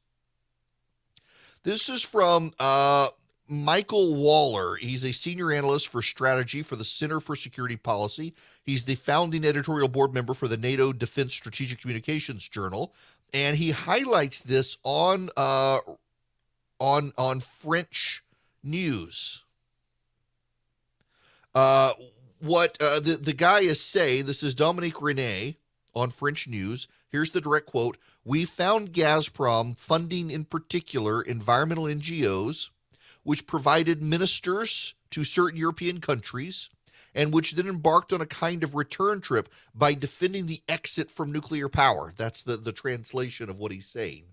[1.63, 3.07] This is from uh,
[3.47, 4.75] Michael Waller.
[4.75, 8.33] He's a senior analyst for strategy for the Center for Security Policy.
[8.63, 12.93] He's the founding editorial board member for the NATO Defense Strategic Communications Journal,
[13.33, 15.79] and he highlights this on uh,
[16.79, 18.23] on on French
[18.63, 19.43] news.
[21.55, 21.93] Uh,
[22.39, 24.25] what uh, the the guy is saying?
[24.25, 25.57] This is Dominique Rene
[25.95, 26.87] on French news.
[27.09, 32.69] Here's the direct quote: "We found Gazprom funding, in particular, environmental NGOs."
[33.27, 36.69] Which provided ministers to certain European countries
[37.13, 41.29] and which then embarked on a kind of return trip by defending the exit from
[41.29, 42.13] nuclear power.
[42.15, 44.27] That's the, the translation of what he's saying.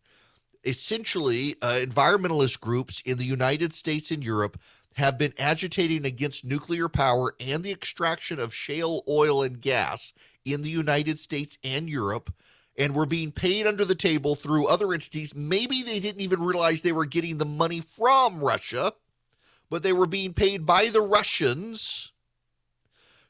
[0.65, 4.61] Essentially, uh, environmentalist groups in the United States and Europe
[4.95, 10.63] have been agitating against nuclear power and the extraction of shale oil and gas in
[10.63, 12.33] the United States and Europe
[12.77, 15.35] and were being paid under the table through other entities.
[15.35, 18.93] Maybe they didn't even realize they were getting the money from Russia,
[19.71, 22.13] but they were being paid by the Russians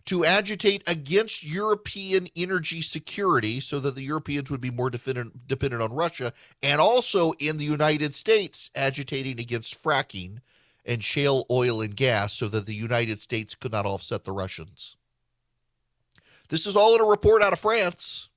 [0.06, 5.82] to agitate against European energy security so that the Europeans would be more dependent, dependent
[5.82, 10.38] on Russia, and also in the United States agitating against fracking
[10.84, 14.96] and shale oil and gas so that the United States could not offset the Russians.
[16.50, 18.28] This is all in a report out of France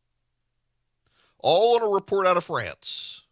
[1.40, 3.24] all in a report out of France.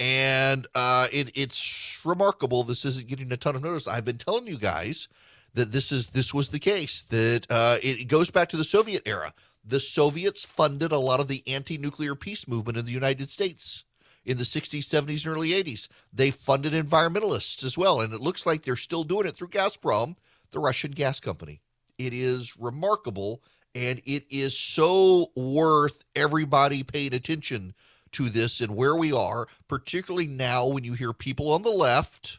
[0.00, 2.64] And uh, it, it's remarkable.
[2.64, 3.86] This isn't getting a ton of notice.
[3.86, 5.08] I've been telling you guys
[5.54, 7.04] that this is this was the case.
[7.04, 9.32] That uh, it goes back to the Soviet era.
[9.64, 13.84] The Soviets funded a lot of the anti-nuclear peace movement in the United States
[14.24, 15.88] in the 60s, 70s, and early 80s.
[16.12, 20.16] They funded environmentalists as well, and it looks like they're still doing it through Gazprom,
[20.50, 21.60] the Russian gas company.
[21.98, 23.42] It is remarkable,
[23.74, 27.74] and it is so worth everybody paying attention
[28.12, 32.38] to this and where we are, particularly now when you hear people on the left,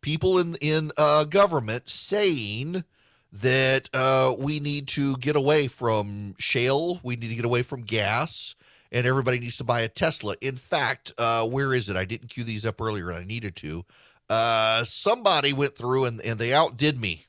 [0.00, 2.84] people in in uh, government saying
[3.32, 7.82] that uh, we need to get away from shale, we need to get away from
[7.82, 8.54] gas,
[8.92, 10.36] and everybody needs to buy a Tesla.
[10.40, 11.96] In fact, uh, where is it?
[11.96, 13.84] I didn't cue these up earlier, and I needed to.
[14.30, 17.26] Uh, somebody went through and, and they outdid me.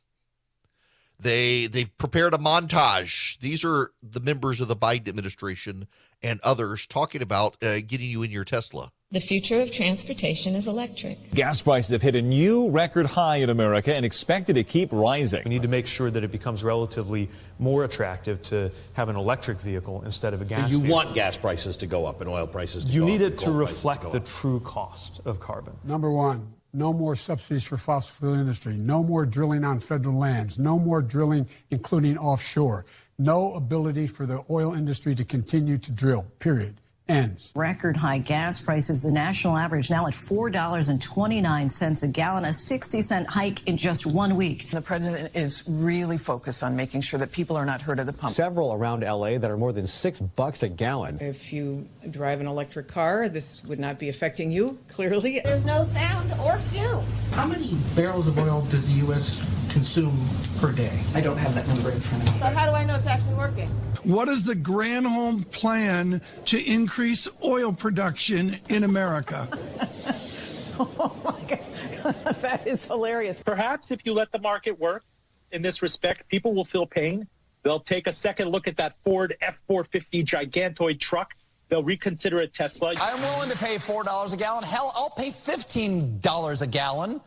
[1.19, 3.39] They they've prepared a montage.
[3.39, 5.87] These are the members of the Biden administration
[6.21, 8.91] and others talking about uh, getting you in your Tesla.
[9.11, 11.31] The future of transportation is electric.
[11.31, 15.43] Gas prices have hit a new record high in America and expected to keep rising.
[15.45, 19.61] We need to make sure that it becomes relatively more attractive to have an electric
[19.61, 20.95] vehicle instead of a gas You vehicle.
[20.95, 23.45] want gas prices to go up and oil prices to You go need it to
[23.45, 25.77] and gold prices reflect go the true cost of carbon.
[25.83, 30.59] Number one, no more subsidies for fossil fuel industry, no more drilling on federal lands,
[30.59, 32.85] no more drilling, including offshore,
[33.17, 36.75] no ability for the oil industry to continue to drill, period.
[37.07, 37.53] Ends.
[37.55, 43.29] Record high gas prices, the national average now at $4.29 a gallon, a 60 cent
[43.29, 44.69] hike in just one week.
[44.71, 48.13] The president is really focused on making sure that people are not hurt at the
[48.13, 48.33] pump.
[48.33, 51.19] Several around LA that are more than six bucks a gallon.
[51.21, 55.41] If you drive an electric car, this would not be affecting you, clearly.
[55.43, 57.03] There's no sound or fume.
[57.33, 59.47] How many barrels of oil does the U.S.
[59.71, 60.17] consume
[60.57, 60.99] per day?
[61.13, 62.39] I don't have that number in front of me.
[62.39, 63.69] So how do I know it's actually working?
[64.05, 66.94] What is the Granholm plan to increase
[67.43, 69.47] oil production in America?
[70.79, 73.43] oh my God, that is hilarious.
[73.43, 75.03] Perhaps if you let the market work
[75.51, 77.27] in this respect, people will feel pain.
[77.63, 81.33] They'll take a second look at that Ford F 450 gigantoid truck.
[81.67, 82.93] They'll reconsider a Tesla.
[82.99, 84.63] I'm willing to pay $4 a gallon.
[84.63, 87.21] Hell, I'll pay $15 a gallon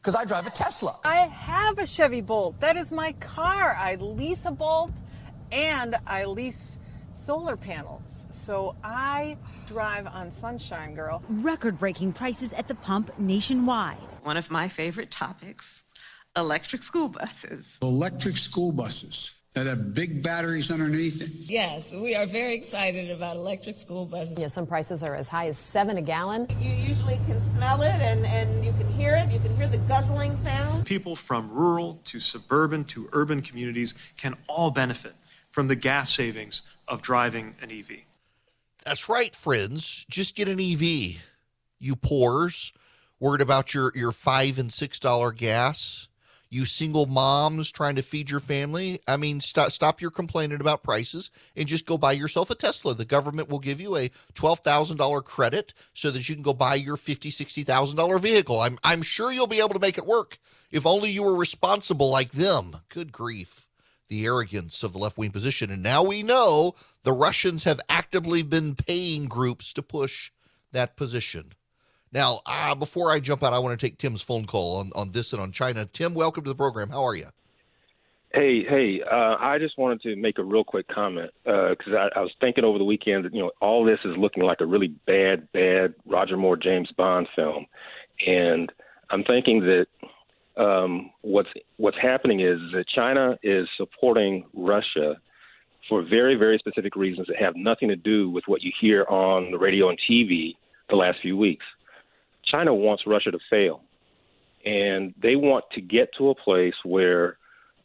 [0.00, 0.98] because I drive a Tesla.
[1.04, 2.58] I have a Chevy Bolt.
[2.60, 3.76] That is my car.
[3.78, 4.90] I lease a Bolt
[5.52, 6.78] and I lease
[7.14, 8.23] solar panels.
[8.44, 11.22] So I drive on sunshine, girl.
[11.28, 13.96] Record breaking prices at the pump nationwide.
[14.22, 15.82] One of my favorite topics
[16.36, 17.78] electric school buses.
[17.80, 21.30] Electric school buses that have big batteries underneath it.
[21.30, 24.38] Yes, we are very excited about electric school buses.
[24.38, 26.48] Yeah, some prices are as high as seven a gallon.
[26.60, 29.32] You usually can smell it and, and you can hear it.
[29.32, 30.84] You can hear the guzzling sound.
[30.84, 35.14] People from rural to suburban to urban communities can all benefit
[35.52, 38.04] from the gas savings of driving an EV.
[38.84, 40.04] That's right, friends.
[40.10, 41.16] Just get an EV.
[41.78, 42.72] You poors
[43.18, 46.06] worried about your, your five and six dollar gas.
[46.50, 49.00] You single moms trying to feed your family.
[49.08, 52.94] I mean, stop stop your complaining about prices and just go buy yourself a Tesla.
[52.94, 56.52] The government will give you a twelve thousand dollar credit so that you can go
[56.52, 58.60] buy your fifty, sixty thousand dollar vehicle.
[58.60, 60.38] I'm I'm sure you'll be able to make it work
[60.70, 62.76] if only you were responsible like them.
[62.90, 63.63] Good grief
[64.14, 65.70] the arrogance of the left wing position.
[65.70, 70.30] And now we know the Russians have actively been paying groups to push
[70.70, 71.50] that position.
[72.12, 75.10] Now, uh, before I jump out, I want to take Tim's phone call on, on
[75.10, 75.84] this and on China.
[75.84, 76.90] Tim, welcome to the program.
[76.90, 77.26] How are you?
[78.32, 82.20] Hey, hey, uh, I just wanted to make a real quick comment because I, I
[82.20, 84.94] was thinking over the weekend that, you know, all this is looking like a really
[85.06, 87.66] bad, bad Roger Moore James Bond film.
[88.26, 88.70] And
[89.10, 89.86] I'm thinking that
[90.56, 95.16] um, what's what's happening is that China is supporting Russia
[95.88, 99.50] for very very specific reasons that have nothing to do with what you hear on
[99.50, 100.54] the radio and TV
[100.90, 101.64] the last few weeks.
[102.44, 103.82] China wants Russia to fail,
[104.64, 107.36] and they want to get to a place where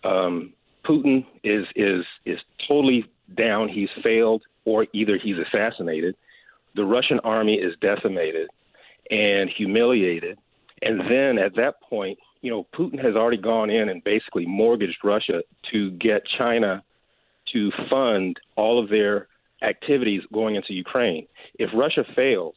[0.04, 0.54] um,
[0.86, 3.06] Putin is is is totally
[3.36, 3.68] down.
[3.68, 6.16] He's failed, or either he's assassinated.
[6.76, 8.48] The Russian army is decimated
[9.10, 10.38] and humiliated,
[10.84, 15.00] and then at that point you know, Putin has already gone in and basically mortgaged
[15.04, 16.84] Russia to get China
[17.54, 19.28] to fund all of their
[19.62, 21.28] activities going into Ukraine.
[21.56, 22.56] If Russia fails,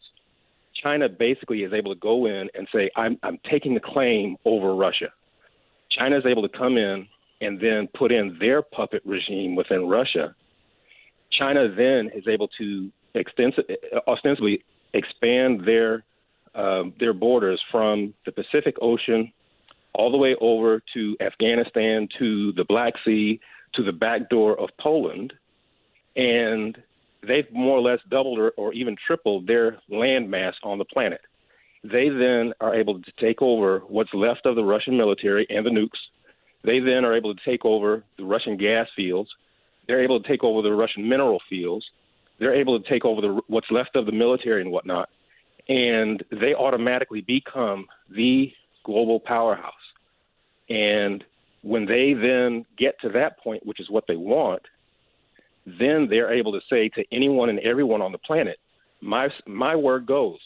[0.83, 4.75] China basically is able to go in and say, I'm, I'm taking the claim over
[4.75, 5.13] Russia.
[5.91, 7.07] China is able to come in
[7.41, 10.35] and then put in their puppet regime within Russia.
[11.33, 13.65] China then is able to extensive,
[14.07, 16.05] ostensibly expand their
[16.55, 19.33] uh, their borders from the Pacific Ocean
[19.95, 23.41] all the way over to Afghanistan, to the Black Sea,
[23.75, 25.33] to the back door of Poland.
[26.17, 26.77] And
[27.27, 31.21] they've more or less doubled or, or even tripled their land mass on the planet.
[31.85, 35.71] They then are able to take over what's left of the Russian military and the
[35.71, 35.99] nukes.
[36.65, 39.29] They then are able to take over the Russian gas fields.
[39.89, 41.85] They're able to take over the Russian mineral fields.
[42.39, 45.09] They're able to take over the, what's left of the military and whatnot.
[45.69, 48.53] And they automatically become the
[48.85, 49.75] global powerhouse.
[50.69, 51.25] And
[51.63, 54.63] when they then get to that point, which is what they want,
[55.67, 58.59] then they're able to say to anyone and everyone on the planet,
[59.01, 60.39] my my word goes,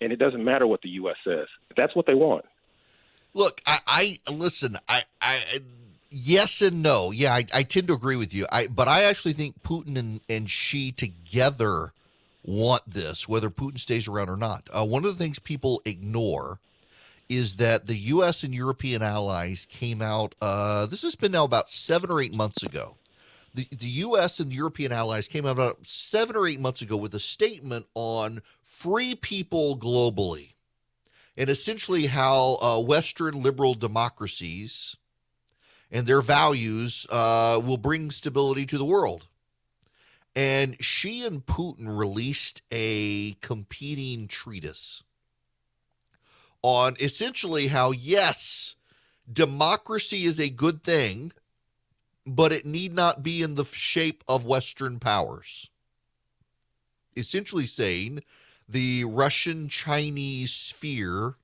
[0.00, 1.16] and it doesn't matter what the U.S.
[1.24, 1.46] says.
[1.76, 2.44] That's what they want.
[3.34, 4.76] Look, I, I listen.
[4.88, 5.40] I, I,
[6.10, 7.10] yes and no.
[7.10, 8.46] Yeah, I, I tend to agree with you.
[8.50, 11.92] I, but I actually think Putin and and Xi together
[12.44, 14.68] want this, whether Putin stays around or not.
[14.72, 16.58] Uh, one of the things people ignore
[17.28, 18.42] is that the U.S.
[18.42, 20.34] and European allies came out.
[20.40, 22.96] Uh, this has been now about seven or eight months ago.
[23.54, 24.40] The, the U.S.
[24.40, 28.42] and European allies came out about seven or eight months ago with a statement on
[28.62, 30.54] free people globally
[31.36, 34.96] and essentially how uh, Western liberal democracies
[35.90, 39.28] and their values uh, will bring stability to the world.
[40.34, 45.04] And Xi and Putin released a competing treatise
[46.64, 48.74] on essentially how, yes,
[49.30, 51.30] democracy is a good thing,
[52.26, 55.68] but it need not be in the shape of Western powers.
[57.14, 58.22] Essentially saying
[58.66, 61.34] the Russian Chinese sphere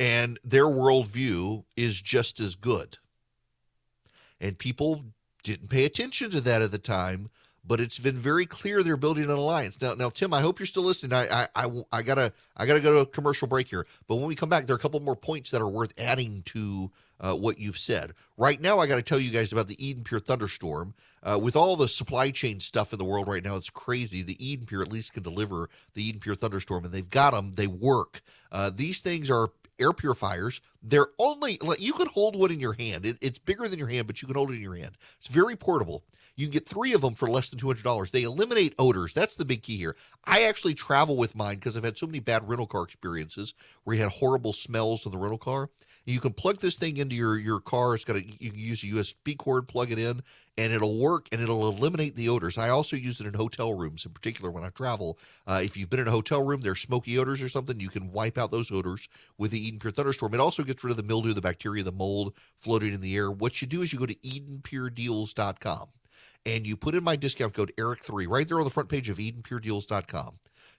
[0.00, 2.98] and their worldview is just as good.
[4.40, 5.04] And people
[5.44, 7.30] didn't pay attention to that at the time,
[7.68, 9.80] but it's been very clear they're building an alliance.
[9.80, 11.12] Now, now, Tim, I hope you're still listening.
[11.12, 13.86] I, I, I, I gotta, I gotta go to a commercial break here.
[14.08, 16.42] But when we come back, there are a couple more points that are worth adding
[16.46, 16.90] to
[17.20, 18.14] uh, what you've said.
[18.36, 20.94] Right now, I got to tell you guys about the Eden Pure thunderstorm.
[21.22, 24.22] Uh, with all the supply chain stuff in the world right now, it's crazy.
[24.22, 27.54] The Eden Pure at least can deliver the Eden Pure thunderstorm, and they've got them.
[27.54, 28.22] They work.
[28.52, 30.60] Uh, these things are air purifiers.
[30.82, 33.06] They're only like you can hold one in your hand.
[33.06, 34.96] It, it's bigger than your hand, but you can hold it in your hand.
[35.18, 36.04] It's very portable.
[36.36, 38.12] You can get three of them for less than two hundred dollars.
[38.12, 39.12] They eliminate odors.
[39.12, 39.96] That's the big key here.
[40.24, 43.96] I actually travel with mine because I've had so many bad rental car experiences where
[43.96, 45.70] you had horrible smells in the rental car.
[46.08, 47.94] You can plug this thing into your your car.
[47.94, 50.22] It's got a you can use a USB cord, plug it in,
[50.56, 52.56] and it'll work and it'll eliminate the odors.
[52.56, 55.18] I also use it in hotel rooms, in particular when I travel.
[55.46, 58.10] Uh, if you've been in a hotel room, there's smoky odors or something, you can
[58.10, 59.06] wipe out those odors
[59.36, 60.32] with the Eden Pure Thunderstorm.
[60.32, 63.30] It also gets rid of the mildew, the bacteria, the mold floating in the air.
[63.30, 65.88] What you do is you go to EdenPureDeals.com
[66.46, 69.18] and you put in my discount code ERICK3 right there on the front page of
[69.18, 70.38] EdenPureDeals.com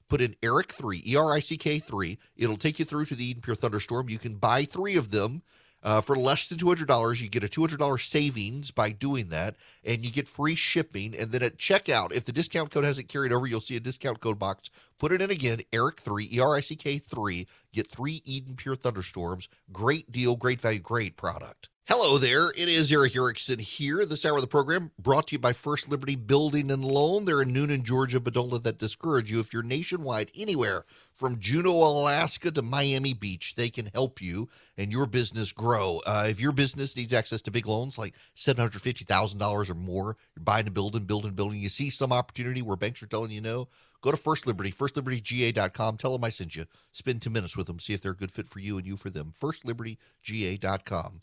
[0.10, 2.18] put in Eric three E R I C K three.
[2.36, 4.10] It'll take you through to the Eden Pure Thunderstorm.
[4.10, 5.43] You can buy three of them.
[5.82, 10.12] Uh, for less than $200, you get a $200 savings by doing that, and you
[10.12, 11.16] get free shipping.
[11.18, 14.20] And then at checkout, if the discount code hasn't carried over, you'll see a discount
[14.20, 14.70] code box.
[14.97, 17.47] Put it in again, ERICK3, E R I C K 3.
[17.72, 19.47] Get three Eden Pure Thunderstorms.
[19.72, 21.70] Great deal, great value, great product.
[21.92, 22.52] Hello there.
[22.52, 24.06] It is Erick Erickson here.
[24.06, 27.26] This hour of the program brought to you by First Liberty Building and Loan.
[27.26, 29.40] They're in Newnan, Georgia, but don't let that discourage you.
[29.40, 30.86] If you're nationwide, anywhere
[31.16, 36.00] from Juneau, Alaska to Miami Beach, they can help you and your business grow.
[36.06, 40.68] Uh, if your business needs access to big loans like $750,000 or more, you're buying
[40.68, 43.68] a building, building, building, you see some opportunity where banks are telling you no,
[44.04, 45.98] go to First Liberty, firstlibertyga.com.
[45.98, 46.66] Tell them I sent you.
[46.92, 47.80] Spend 10 minutes with them.
[47.80, 49.34] See if they're a good fit for you and you for them.
[49.36, 51.22] Firstlibertyga.com.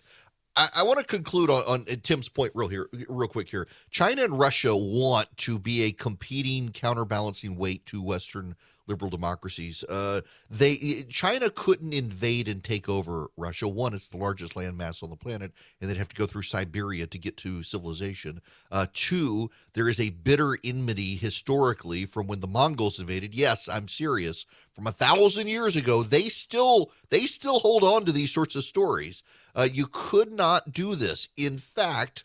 [0.57, 3.69] I, I want to conclude on, on Tim's point real here, real quick here.
[3.91, 9.85] China and Russia want to be a competing, counterbalancing weight to Western liberal democracies.
[9.85, 10.21] Uh,
[10.51, 13.69] they China couldn't invade and take over Russia.
[13.69, 17.07] One, it's the largest landmass on the planet, and they'd have to go through Siberia
[17.07, 18.41] to get to civilization.
[18.71, 23.35] Uh, two, there is a bitter enmity historically from when the Mongols invaded.
[23.35, 24.47] Yes, I'm serious.
[24.73, 28.65] From a thousand years ago, they still they still hold on to these sorts of
[28.65, 29.23] stories.
[29.55, 31.29] Uh, you could not do this.
[31.37, 32.25] In fact,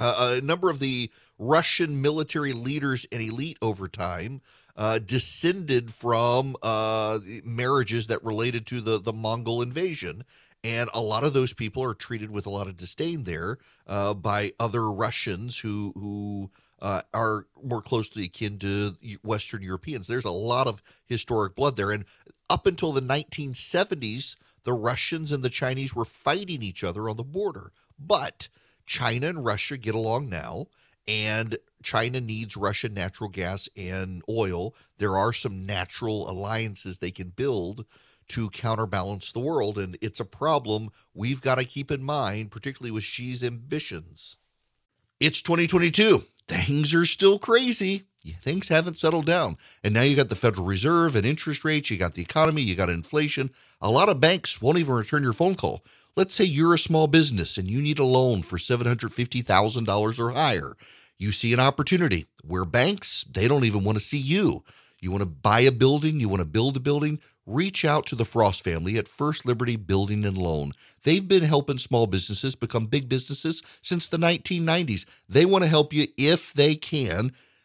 [0.00, 4.40] uh, a number of the Russian military leaders and elite over time
[4.80, 10.24] uh, descended from uh, marriages that related to the, the Mongol invasion.
[10.64, 14.14] And a lot of those people are treated with a lot of disdain there uh,
[14.14, 16.50] by other Russians who who
[16.80, 20.06] uh, are more closely akin to Western Europeans.
[20.06, 22.06] There's a lot of historic blood there, and
[22.48, 27.24] up until the 1970s, the Russians and the Chinese were fighting each other on the
[27.24, 27.72] border.
[27.98, 28.48] But
[28.86, 30.68] China and Russia get along now,
[31.10, 34.76] and China needs Russian natural gas and oil.
[34.98, 37.84] There are some natural alliances they can build
[38.28, 42.92] to counterbalance the world, and it's a problem we've got to keep in mind, particularly
[42.92, 44.36] with Xi's ambitions.
[45.18, 46.22] It's 2022.
[46.46, 48.04] Things are still crazy.
[48.40, 49.56] Things haven't settled down.
[49.82, 52.76] And now you got the Federal Reserve and interest rates, you got the economy, you
[52.76, 53.50] got inflation.
[53.80, 55.84] A lot of banks won't even return your phone call.
[56.14, 60.76] Let's say you're a small business and you need a loan for $750,000 or higher.
[61.20, 64.64] You see an opportunity where banks, they don't even want to see you.
[65.00, 68.14] You want to buy a building, you want to build a building, reach out to
[68.14, 70.72] the Frost family at First Liberty Building and Loan.
[71.02, 75.04] They've been helping small businesses become big businesses since the 1990s.
[75.28, 77.32] They want to help you if they can.